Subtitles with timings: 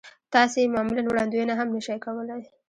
[0.33, 2.41] تاسې يې معمولاً وړاندوينه هم نه شئ کولای.